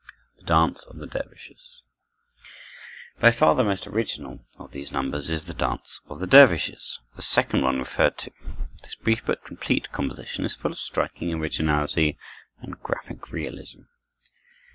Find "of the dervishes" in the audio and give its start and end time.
0.85-1.83, 6.07-6.97